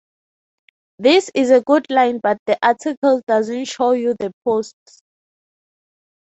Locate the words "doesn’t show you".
3.27-4.15